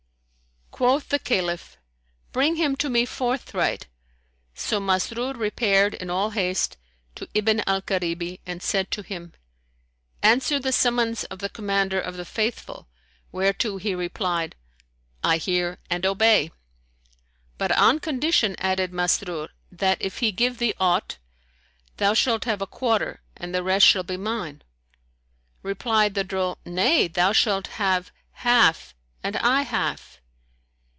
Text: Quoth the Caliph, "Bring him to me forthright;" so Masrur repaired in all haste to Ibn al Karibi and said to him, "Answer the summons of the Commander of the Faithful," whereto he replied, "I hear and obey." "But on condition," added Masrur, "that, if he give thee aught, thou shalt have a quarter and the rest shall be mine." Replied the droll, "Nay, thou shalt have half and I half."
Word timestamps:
Quoth 0.83 1.09
the 1.09 1.19
Caliph, 1.19 1.77
"Bring 2.31 2.55
him 2.55 2.75
to 2.77 2.89
me 2.89 3.05
forthright;" 3.05 3.85
so 4.55 4.79
Masrur 4.79 5.37
repaired 5.37 5.93
in 5.93 6.09
all 6.09 6.31
haste 6.31 6.75
to 7.13 7.29
Ibn 7.35 7.61
al 7.67 7.83
Karibi 7.83 8.39
and 8.47 8.63
said 8.63 8.89
to 8.89 9.03
him, 9.03 9.33
"Answer 10.23 10.57
the 10.59 10.71
summons 10.71 11.23
of 11.25 11.37
the 11.37 11.49
Commander 11.49 11.99
of 12.01 12.17
the 12.17 12.25
Faithful," 12.25 12.87
whereto 13.31 13.77
he 13.77 13.93
replied, 13.93 14.55
"I 15.23 15.37
hear 15.37 15.77
and 15.91 16.03
obey." 16.03 16.49
"But 17.59 17.71
on 17.73 17.99
condition," 17.99 18.55
added 18.57 18.91
Masrur, 18.91 19.49
"that, 19.71 19.99
if 20.01 20.17
he 20.17 20.31
give 20.31 20.57
thee 20.57 20.73
aught, 20.79 21.19
thou 21.97 22.15
shalt 22.15 22.45
have 22.45 22.61
a 22.61 22.65
quarter 22.65 23.21
and 23.37 23.53
the 23.53 23.61
rest 23.61 23.85
shall 23.85 24.03
be 24.03 24.17
mine." 24.17 24.63
Replied 25.61 26.15
the 26.15 26.23
droll, 26.23 26.57
"Nay, 26.65 27.07
thou 27.07 27.33
shalt 27.33 27.67
have 27.67 28.11
half 28.31 28.95
and 29.21 29.35
I 29.37 29.61
half." 29.61 30.17